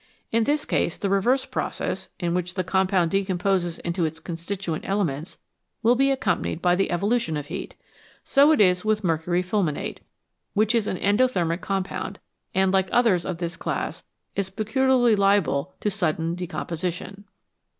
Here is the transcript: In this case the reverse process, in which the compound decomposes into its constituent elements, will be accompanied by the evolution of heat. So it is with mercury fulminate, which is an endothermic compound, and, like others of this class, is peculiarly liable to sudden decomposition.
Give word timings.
In 0.31 0.45
this 0.45 0.65
case 0.65 0.97
the 0.97 1.11
reverse 1.11 1.45
process, 1.45 2.07
in 2.19 2.33
which 2.33 2.55
the 2.55 2.63
compound 2.63 3.11
decomposes 3.11 3.77
into 3.77 4.03
its 4.03 4.19
constituent 4.19 4.83
elements, 4.83 5.37
will 5.83 5.93
be 5.93 6.09
accompanied 6.09 6.59
by 6.59 6.73
the 6.73 6.89
evolution 6.89 7.37
of 7.37 7.45
heat. 7.53 7.75
So 8.23 8.51
it 8.51 8.59
is 8.59 8.83
with 8.83 9.03
mercury 9.03 9.43
fulminate, 9.43 9.99
which 10.55 10.73
is 10.73 10.87
an 10.87 10.97
endothermic 10.97 11.61
compound, 11.61 12.17
and, 12.55 12.73
like 12.73 12.89
others 12.91 13.27
of 13.27 13.37
this 13.37 13.55
class, 13.55 14.03
is 14.35 14.49
peculiarly 14.49 15.15
liable 15.15 15.75
to 15.81 15.91
sudden 15.91 16.33
decomposition. 16.33 17.25